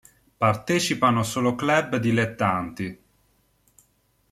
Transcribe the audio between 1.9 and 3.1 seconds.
dilettanti.